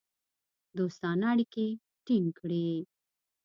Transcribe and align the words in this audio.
دوستانه 0.77 1.25
اړیکې 1.33 1.67
ټینګ 2.05 2.27
کړې. 2.39 2.67